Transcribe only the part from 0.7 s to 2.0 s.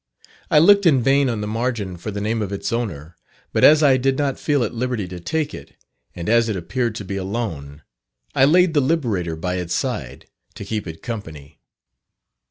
in vain on the margin